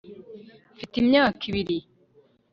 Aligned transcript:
mfite 0.75 0.93
imyaka 1.03 1.41
ibiri 1.49 1.77